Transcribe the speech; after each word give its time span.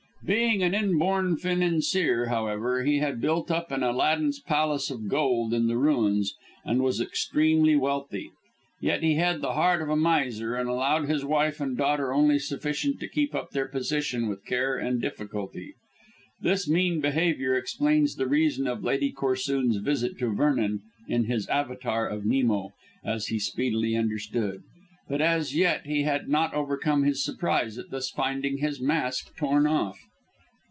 Being 0.23 0.61
an 0.61 0.75
inborn 0.75 1.37
financier, 1.37 2.27
however, 2.27 2.83
he 2.83 2.99
had 2.99 3.19
built 3.21 3.49
up 3.49 3.71
an 3.71 3.81
Aladdin's 3.81 4.39
palace 4.39 4.91
of 4.91 5.07
gold 5.07 5.51
on 5.51 5.65
the 5.65 5.77
ruins, 5.79 6.35
and 6.63 6.83
was 6.83 7.01
extremely 7.01 7.75
wealthy. 7.75 8.29
Yet 8.79 9.01
he 9.01 9.15
had 9.15 9.41
the 9.41 9.53
heart 9.53 9.81
of 9.81 9.89
a 9.89 9.95
miser, 9.95 10.53
and 10.55 10.69
allowed 10.69 11.09
his 11.09 11.25
wife 11.25 11.59
and 11.59 11.75
daughter 11.75 12.13
only 12.13 12.37
sufficient 12.37 12.99
to 12.99 13.07
keep 13.09 13.33
up 13.33 13.49
their 13.49 13.67
position 13.67 14.27
with 14.29 14.45
care 14.45 14.75
and 14.77 15.01
difficulty. 15.01 15.73
This 16.39 16.69
mean 16.69 16.99
behaviour 17.01 17.55
explains 17.55 18.15
the 18.15 18.27
reason 18.27 18.67
of 18.67 18.83
Lady 18.83 19.11
Corsoon's 19.11 19.77
visit 19.77 20.19
to 20.19 20.27
Vernon 20.31 20.81
in 21.07 21.23
his 21.23 21.47
avatar 21.49 22.07
of 22.07 22.27
Nemo, 22.27 22.73
as 23.03 23.25
he 23.27 23.39
speedily 23.39 23.95
understood. 23.95 24.61
But 25.09 25.19
as 25.19 25.55
yet 25.55 25.87
he 25.87 26.03
had 26.03 26.29
not 26.29 26.53
overcome 26.53 27.05
his 27.05 27.25
surprise 27.25 27.79
at 27.79 27.89
thus 27.89 28.11
finding 28.11 28.59
his 28.59 28.79
mask 28.79 29.35
torn 29.35 29.65
off. 29.65 29.97